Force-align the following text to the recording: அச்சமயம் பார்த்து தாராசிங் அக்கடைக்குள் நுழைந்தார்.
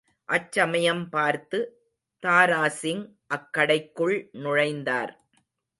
அச்சமயம் 0.29 1.03
பார்த்து 1.09 1.59
தாராசிங் 2.23 3.03
அக்கடைக்குள் 3.35 4.17
நுழைந்தார். 4.37 5.13